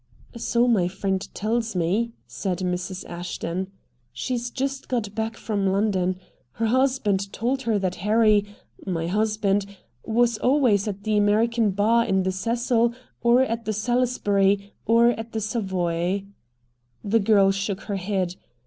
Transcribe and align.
"So 0.35 0.67
my 0.67 0.87
friend 0.87 1.21
tells 1.35 1.75
me," 1.75 2.13
said 2.25 2.57
Mrs. 2.57 3.05
Ashton. 3.07 3.71
"She's 4.11 4.49
just 4.49 4.87
got 4.89 5.13
back 5.13 5.37
from 5.37 5.67
London. 5.67 6.15
Her 6.53 6.65
husband 6.65 7.31
told 7.31 7.61
her 7.69 7.77
that 7.77 7.97
Harry, 8.01 8.45
my 8.83 9.05
husband, 9.05 9.67
was 10.03 10.39
always 10.39 10.87
at 10.87 11.03
the 11.03 11.17
American 11.17 11.69
bar 11.69 12.03
in 12.03 12.23
the 12.23 12.31
Cecil 12.31 12.95
or 13.21 13.43
at 13.43 13.65
the 13.65 13.73
Salisbury 13.73 14.73
or 14.87 15.13
the 15.15 15.39
Savoy." 15.39 16.25
The 17.03 17.19
girl 17.19 17.51
shook 17.51 17.81
her 17.81 17.97
head. 17.97 18.33